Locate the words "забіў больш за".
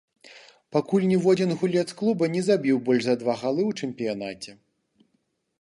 2.49-3.15